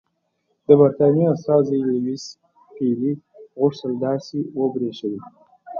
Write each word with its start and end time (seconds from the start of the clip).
د 0.65 0.67
برټانیې 0.79 1.25
استازي 1.35 1.77
لیویس 1.89 2.23
پیلي 2.75 3.13
غوښتل 3.59 3.91
داسې 4.05 4.37
وبرېښوي. 4.59 5.19